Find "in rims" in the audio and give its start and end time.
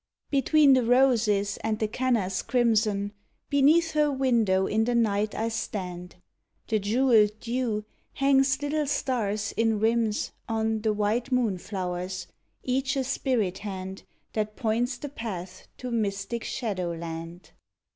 9.51-10.31